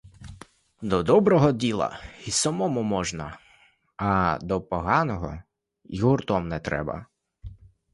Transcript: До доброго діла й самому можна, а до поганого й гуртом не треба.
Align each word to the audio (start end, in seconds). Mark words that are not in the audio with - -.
До 0.81 1.03
доброго 1.03 1.51
діла 1.51 1.99
й 2.25 2.31
самому 2.31 2.83
можна, 2.83 3.39
а 3.97 4.39
до 4.41 4.61
поганого 4.61 5.37
й 5.85 6.01
гуртом 6.01 6.47
не 6.47 6.59
треба. 6.59 7.05